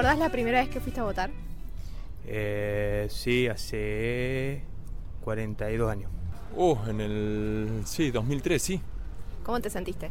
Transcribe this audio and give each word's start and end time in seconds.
acordás 0.00 0.18
la 0.18 0.30
primera 0.30 0.60
vez 0.60 0.70
que 0.70 0.80
fuiste 0.80 0.98
a 1.00 1.04
votar? 1.04 1.30
Eh, 2.26 3.06
sí, 3.10 3.48
hace 3.48 4.62
42 5.20 5.90
años. 5.90 6.10
Uh, 6.56 6.76
en 6.88 7.00
el. 7.02 7.82
Sí, 7.84 8.10
2003, 8.10 8.62
sí. 8.62 8.80
¿Cómo 9.42 9.60
te 9.60 9.68
sentiste? 9.68 10.10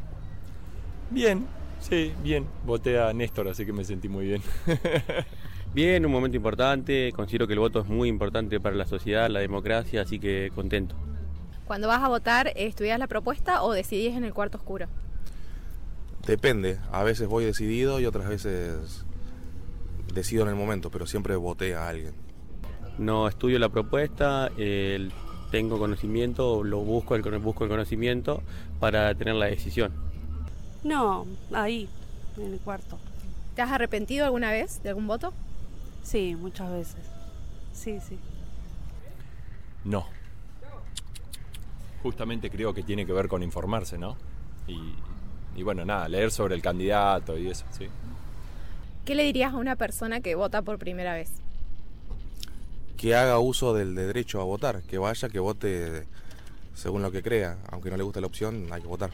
Bien, 1.10 1.48
sí, 1.80 2.14
bien. 2.22 2.46
Voté 2.66 3.02
a 3.02 3.12
Néstor, 3.14 3.48
así 3.48 3.66
que 3.66 3.74
me 3.74 3.84
sentí 3.84 4.08
muy 4.10 4.28
bien. 4.28 4.44
bien, 5.74 6.06
un 6.06 6.12
momento 6.12 6.38
importante. 6.38 7.12
Considero 7.12 7.48
que 7.48 7.54
el 7.54 7.60
voto 7.60 7.80
es 7.80 7.88
muy 7.88 8.10
importante 8.10 8.60
para 8.60 8.76
la 8.76 8.86
sociedad, 8.86 9.28
la 9.28 9.40
democracia, 9.40 10.04
así 10.04 10.20
que 10.20 10.52
contento. 10.54 10.96
Cuando 11.66 11.88
vas 11.88 12.04
a 12.04 12.10
votar, 12.10 12.54
¿estudias 12.56 13.00
la 13.00 13.08
propuesta 13.08 13.64
o 13.64 13.74
decidís 13.74 14.16
en 14.16 14.24
el 14.24 14.36
cuarto 14.36 14.60
oscuro? 14.60 14.86
Depende. 16.28 16.78
A 16.92 17.02
veces 17.02 17.28
voy 17.28 17.44
decidido 17.44 18.00
y 18.00 18.06
otras 18.06 18.30
veces 18.30 19.04
decido 20.14 20.44
en 20.44 20.50
el 20.50 20.56
momento, 20.56 20.90
pero 20.90 21.06
siempre 21.06 21.36
voté 21.36 21.76
a 21.76 21.88
alguien. 21.88 22.14
No 22.98 23.28
estudio 23.28 23.60
la 23.60 23.70
propuesta, 23.70 24.52
tengo 25.52 25.80
conocimiento, 25.80 26.64
lo 26.64 26.80
busco 26.80 27.16
el, 27.16 27.22
busco 27.40 27.64
el 27.64 27.70
conocimiento 27.70 28.44
para 28.80 29.14
tener 29.16 29.36
la 29.36 29.46
decisión. 29.46 29.94
No, 30.84 31.26
ahí, 31.54 31.90
en 32.38 32.54
el 32.54 32.60
cuarto. 32.60 32.98
¿Te 33.56 33.62
has 33.62 33.72
arrepentido 33.72 34.26
alguna 34.26 34.52
vez 34.52 34.82
de 34.84 34.90
algún 34.90 35.08
voto? 35.08 35.34
Sí, 36.04 36.36
muchas 36.40 36.72
veces. 36.72 37.02
Sí, 37.74 38.00
sí. 38.00 38.18
No. 39.84 40.06
Justamente 42.04 42.50
creo 42.50 42.74
que 42.74 42.84
tiene 42.84 43.06
que 43.06 43.12
ver 43.12 43.28
con 43.28 43.44
informarse, 43.44 43.98
¿no? 43.98 44.16
Y, 44.68 44.78
y 45.56 45.64
bueno, 45.64 45.84
nada, 45.84 46.08
leer 46.08 46.32
sobre 46.32 46.56
el 46.56 46.62
candidato 46.62 47.38
y 47.38 47.50
eso, 47.50 47.66
sí. 47.72 47.88
¿Qué 49.10 49.16
le 49.16 49.24
dirías 49.24 49.56
a 49.56 49.58
una 49.58 49.76
persona 49.76 50.22
que 50.22 50.36
vota 50.36 50.62
por 50.62 50.78
primera 50.78 51.16
vez? 51.16 51.32
Que 52.96 53.16
haga 53.16 53.40
uso 53.40 53.74
del 53.74 53.96
derecho 53.96 54.40
a 54.40 54.44
votar, 54.44 54.84
que 54.84 55.00
vaya, 55.00 55.30
que 55.30 55.40
vote 55.40 56.06
según 56.76 57.02
lo 57.02 57.12
que 57.12 57.24
crea, 57.24 57.58
aunque 57.72 57.90
no 57.90 57.98
le 57.98 58.04
guste 58.04 58.22
la 58.22 58.28
opción, 58.28 58.68
hay 58.70 58.84
que 58.84 58.88
votar. 58.88 59.10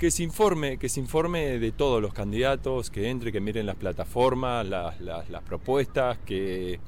Que 0.00 0.10
se 0.10 0.24
informe, 0.24 0.78
que 0.78 0.88
se 0.88 0.98
informe 0.98 1.60
de 1.60 1.70
todos 1.70 2.02
los 2.02 2.12
candidatos, 2.12 2.90
que 2.90 3.08
entre, 3.08 3.30
que 3.30 3.40
miren 3.40 3.66
las 3.66 3.76
plataformas, 3.76 4.66
las, 4.66 5.42
propuestas, 5.46 6.18
que, 6.26 6.80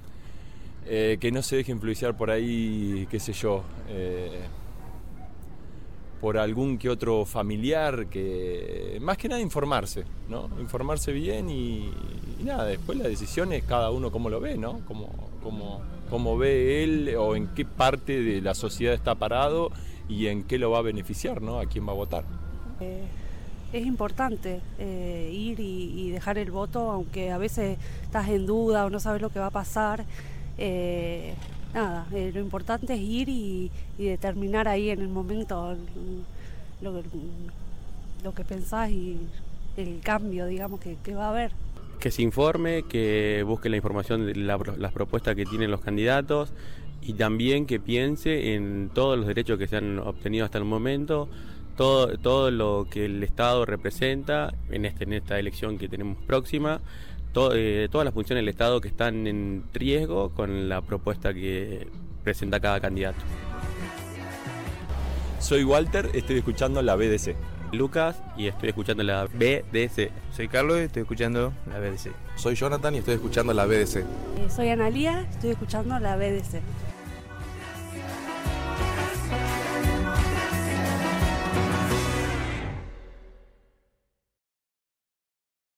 eh, 0.87 1.17
que 1.21 1.31
no 1.31 1.43
se 1.43 1.59
deje 1.59 1.71
influenciar 1.71 2.17
por 2.17 2.29
ahí, 2.29 3.07
qué 3.09 3.21
sé 3.21 3.33
yo. 3.33 3.63
Eh, 3.89 4.41
por 6.20 6.39
algún 6.39 6.78
que 6.78 6.89
otro 6.89 7.25
familiar, 7.25 8.06
que 8.06 8.98
más 9.00 9.19
que 9.19 9.28
nada 9.28 9.41
informarse, 9.41 10.05
¿no? 10.28 10.48
Informarse 10.61 11.12
bien 11.12 11.50
y, 11.50 11.91
nada, 12.42 12.64
después 12.64 12.98
la 12.98 13.09
decisión 13.09 13.53
es 13.53 13.64
cada 13.64 13.91
uno 13.91 14.11
cómo 14.11 14.31
lo 14.31 14.41
ve, 14.41 14.56
¿no? 14.56 14.81
Cómo, 14.87 15.11
cómo, 16.11 16.39
ve 16.39 16.83
él 16.83 17.14
o 17.19 17.37
en 17.37 17.48
qué 17.48 17.64
parte 17.64 18.22
de 18.22 18.41
la 18.41 18.55
sociedad 18.55 18.94
está 18.94 19.14
parado 19.14 19.70
y 20.09 20.28
en 20.28 20.44
qué 20.44 20.59
lo 20.59 20.70
va 20.70 20.78
a 20.78 20.83
beneficiar, 20.83 21.42
¿no? 21.42 21.59
A 21.59 21.67
quién 21.67 21.87
va 21.87 21.92
a 21.92 21.97
votar. 21.97 22.25
Eh, 22.81 23.05
es 23.72 23.84
importante 23.84 24.61
eh, 24.78 25.31
ir 25.33 25.61
y, 25.61 26.11
dejar 26.11 26.39
el 26.39 26.50
voto, 26.50 26.91
aunque 26.91 27.31
a 27.31 27.39
veces 27.39 27.78
estás 28.03 28.28
en 28.28 28.47
duda 28.47 28.87
o 28.87 28.91
no 28.91 29.00
sabes 29.00 29.20
lo 29.20 29.31
que 29.31 29.39
va 29.39 29.47
a 29.47 29.50
pasar. 29.50 30.05
Eh, 30.56 31.34
nada, 31.77 32.07
eh, 32.13 32.31
lo 32.35 32.41
importante 32.41 32.95
es 32.95 33.01
ir 33.01 33.29
y, 33.29 33.71
determinar 33.99 34.67
ahí 34.67 34.91
en 34.91 35.01
el 35.01 35.09
momento 35.09 35.77
lo, 36.81 37.03
lo, 38.25 38.35
que 38.35 38.45
pensás 38.45 38.91
y 38.91 39.19
el 39.77 40.01
cambio, 40.01 40.47
digamos, 40.47 40.81
que, 40.81 41.15
va 41.15 41.27
a 41.27 41.31
haber. 41.31 41.53
Que 42.01 42.11
se 42.11 42.23
informe, 42.23 42.83
que 42.83 43.45
busque 43.47 43.69
la 43.69 43.77
información 43.77 44.27
de 44.27 44.34
las 44.34 44.93
propuestas 44.93 45.34
que 45.34 45.45
tienen 45.45 45.71
los 45.71 45.81
candidatos 45.81 46.53
y 47.03 47.12
también 47.12 47.67
que 47.67 47.79
piense 47.79 48.55
en 48.55 48.91
todos 48.93 49.17
los 49.19 49.27
derechos 49.27 49.59
que 49.59 49.69
se 49.69 49.77
han 49.77 49.99
obtenido 49.99 50.45
hasta 50.45 50.59
el 50.59 50.65
momento, 50.65 51.29
todo, 51.77 52.19
todo 52.19 52.50
lo 52.50 52.87
que 52.91 53.05
el 53.05 53.23
Estado 53.23 53.65
representa 53.67 54.55
en, 54.71 54.87
este, 54.87 55.05
en 55.05 55.12
esta 55.12 55.39
elección 55.39 55.79
que 55.79 55.89
tenemos 55.89 56.19
próxima 56.27 56.81
eh, 57.53 57.89
todas 57.91 58.05
las 58.05 58.15
funciones 58.15 58.43
del 58.43 58.49
Estado 58.49 58.81
que 58.81 58.89
están 58.89 59.27
en 59.27 59.65
riesgo 59.73 60.31
con 60.31 60.69
la 60.69 60.81
propuesta 60.81 61.35
que 61.35 61.87
presenta 62.25 62.61
cada 62.61 62.81
candidato. 62.81 63.19
Soy 65.39 65.65
Walter, 65.65 66.11
estoy 66.15 66.39
escuchando 66.39 66.83
la 66.83 66.97
BDC. 66.97 67.37
Lucas 67.73 68.23
y 68.37 68.47
estoy 68.47 68.71
escuchando 68.71 69.03
la 69.03 69.25
BDC. 69.25 70.11
Soy 70.33 70.49
Carlos 70.49 70.79
y 70.79 70.83
estoy 70.83 71.03
escuchando 71.03 71.53
la 71.71 71.79
BDC. 71.79 72.13
Soy 72.37 72.55
Jonathan 72.55 72.95
y 72.95 72.99
estoy 72.99 73.15
escuchando 73.15 73.53
la 73.53 73.67
BDC. 73.67 73.97
Eh, 73.97 74.05
soy 74.49 74.69
Analía, 74.71 75.27
estoy 75.31 75.51
escuchando 75.51 75.99
la 75.99 76.17
BDC. 76.17 76.63